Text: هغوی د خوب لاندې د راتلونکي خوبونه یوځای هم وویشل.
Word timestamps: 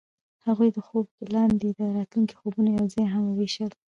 هغوی 0.45 0.69
د 0.73 0.79
خوب 0.87 1.05
لاندې 1.35 1.69
د 1.79 1.81
راتلونکي 1.97 2.35
خوبونه 2.39 2.69
یوځای 2.79 3.05
هم 3.13 3.23
وویشل. 3.27 3.71